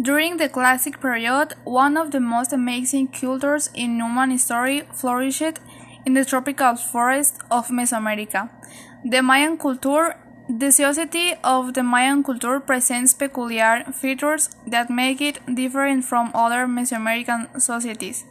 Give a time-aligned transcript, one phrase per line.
[0.00, 5.60] During the Classic period, one of the most amazing cultures in human history flourished
[6.06, 8.48] in the tropical forests of Mesoamerica.
[9.04, 10.16] The Mayan culture
[10.48, 16.66] the society of the Mayan culture presents peculiar features that make it different from other
[16.66, 18.24] Mesoamerican societies.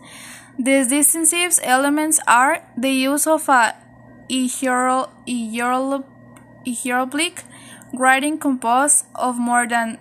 [0.60, 3.74] These distinctive elements are the use of a
[6.66, 7.44] hieroglyphic
[7.94, 9.98] writing composed of more than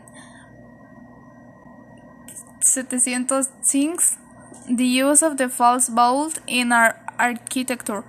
[2.72, 4.18] 700 things,
[4.68, 8.04] the use of the false vault in our architecture,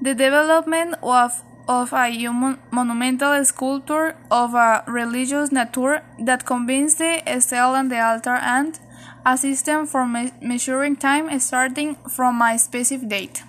[0.00, 7.22] the development of of a human monumental sculpture of a religious nature that combines the
[7.38, 8.80] stele and the altar and
[9.24, 13.42] a system for me measuring time starting from a specific date.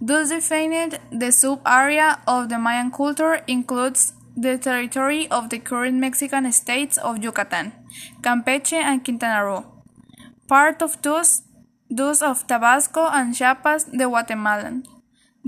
[0.00, 6.50] Thus defined, the sub-area of the Mayan culture includes the territory of the current Mexican
[6.52, 7.72] states of Yucatan,
[8.20, 9.64] Campeche, and Quintana Roo,
[10.48, 11.42] part of those,
[11.90, 14.84] those of Tabasco and Chiapas, the Guatemalan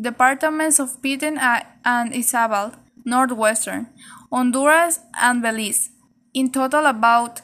[0.01, 1.37] departments of Petén
[1.85, 3.89] and Izabal, Northwestern,
[4.31, 5.91] Honduras, and Belize.
[6.35, 7.41] In total, about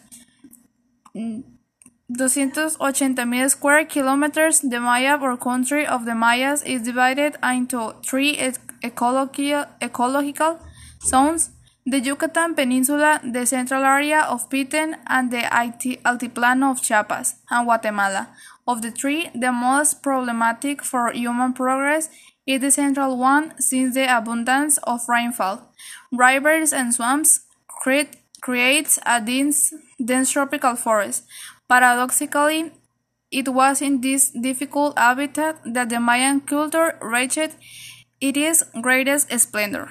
[1.14, 8.38] 280,000 square kilometers, the Mayab or country of the Mayas is divided into three
[8.84, 10.60] ecological, ecological
[11.04, 11.50] zones
[11.84, 18.28] the Yucatan Peninsula, the central area of Petén, and the Altiplano of Chiapas and Guatemala.
[18.68, 22.08] Of the three, the most problematic for human progress
[22.46, 25.72] is the central one since the abundance of rainfall,
[26.12, 31.24] rivers, and swamps create, creates a dense, dense tropical forest.
[31.68, 32.70] Paradoxically,
[33.32, 37.56] it was in this difficult habitat that the Mayan culture reached
[38.20, 39.90] its greatest splendor.